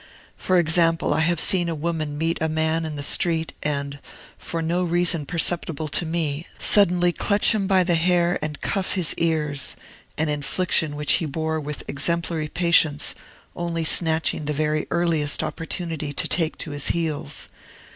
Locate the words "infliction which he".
10.27-11.27